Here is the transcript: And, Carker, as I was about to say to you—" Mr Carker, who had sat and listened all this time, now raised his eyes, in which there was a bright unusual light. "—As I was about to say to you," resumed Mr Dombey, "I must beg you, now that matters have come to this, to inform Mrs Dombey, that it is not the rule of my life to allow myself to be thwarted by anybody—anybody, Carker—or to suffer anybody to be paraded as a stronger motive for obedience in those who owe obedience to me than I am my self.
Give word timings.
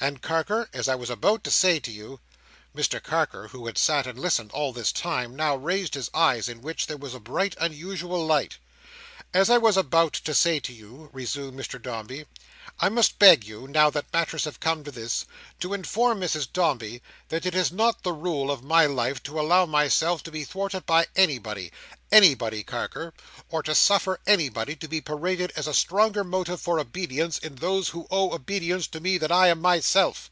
And, 0.00 0.22
Carker, 0.22 0.68
as 0.72 0.88
I 0.88 0.94
was 0.94 1.10
about 1.10 1.42
to 1.42 1.50
say 1.50 1.80
to 1.80 1.90
you—" 1.90 2.20
Mr 2.72 3.02
Carker, 3.02 3.48
who 3.48 3.66
had 3.66 3.76
sat 3.76 4.06
and 4.06 4.16
listened 4.16 4.52
all 4.52 4.72
this 4.72 4.92
time, 4.92 5.34
now 5.34 5.56
raised 5.56 5.94
his 5.94 6.08
eyes, 6.14 6.48
in 6.48 6.60
which 6.62 6.86
there 6.86 6.96
was 6.96 7.14
a 7.14 7.18
bright 7.18 7.56
unusual 7.58 8.24
light. 8.24 8.58
"—As 9.34 9.50
I 9.50 9.58
was 9.58 9.76
about 9.76 10.12
to 10.12 10.34
say 10.34 10.60
to 10.60 10.72
you," 10.72 11.10
resumed 11.12 11.58
Mr 11.58 11.82
Dombey, 11.82 12.24
"I 12.80 12.88
must 12.88 13.18
beg 13.18 13.44
you, 13.44 13.66
now 13.66 13.90
that 13.90 14.10
matters 14.12 14.44
have 14.44 14.60
come 14.60 14.84
to 14.84 14.90
this, 14.92 15.26
to 15.60 15.74
inform 15.74 16.20
Mrs 16.20 16.50
Dombey, 16.50 17.02
that 17.28 17.44
it 17.44 17.54
is 17.54 17.72
not 17.72 18.02
the 18.04 18.12
rule 18.12 18.50
of 18.50 18.62
my 18.62 18.86
life 18.86 19.22
to 19.24 19.40
allow 19.40 19.66
myself 19.66 20.22
to 20.22 20.30
be 20.30 20.44
thwarted 20.44 20.86
by 20.86 21.06
anybody—anybody, 21.16 22.62
Carker—or 22.62 23.62
to 23.64 23.74
suffer 23.74 24.20
anybody 24.26 24.76
to 24.76 24.88
be 24.88 25.00
paraded 25.02 25.52
as 25.56 25.66
a 25.66 25.74
stronger 25.74 26.24
motive 26.24 26.60
for 26.60 26.78
obedience 26.80 27.38
in 27.38 27.56
those 27.56 27.90
who 27.90 28.06
owe 28.10 28.32
obedience 28.32 28.86
to 28.88 29.00
me 29.00 29.18
than 29.18 29.32
I 29.32 29.48
am 29.48 29.60
my 29.60 29.80
self. 29.80 30.30